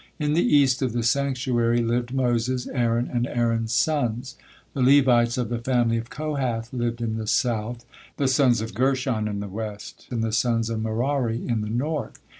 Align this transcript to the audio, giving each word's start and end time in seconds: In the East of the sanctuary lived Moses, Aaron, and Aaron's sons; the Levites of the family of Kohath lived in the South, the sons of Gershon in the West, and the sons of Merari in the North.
In 0.17 0.33
the 0.33 0.41
East 0.41 0.81
of 0.81 0.93
the 0.93 1.03
sanctuary 1.03 1.79
lived 1.79 2.11
Moses, 2.11 2.65
Aaron, 2.65 3.07
and 3.07 3.27
Aaron's 3.27 3.71
sons; 3.71 4.35
the 4.73 4.81
Levites 4.81 5.37
of 5.37 5.49
the 5.49 5.59
family 5.59 5.97
of 5.97 6.09
Kohath 6.09 6.73
lived 6.73 7.03
in 7.03 7.17
the 7.17 7.27
South, 7.27 7.85
the 8.17 8.27
sons 8.27 8.61
of 8.61 8.73
Gershon 8.73 9.27
in 9.27 9.41
the 9.41 9.47
West, 9.47 10.07
and 10.09 10.23
the 10.23 10.31
sons 10.31 10.71
of 10.71 10.81
Merari 10.81 11.47
in 11.47 11.61
the 11.61 11.69
North. 11.69 12.19